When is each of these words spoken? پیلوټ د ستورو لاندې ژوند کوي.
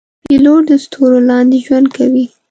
پیلوټ 0.25 0.61
د 0.69 0.71
ستورو 0.83 1.19
لاندې 1.29 1.57
ژوند 1.65 1.87
کوي. 1.95 2.25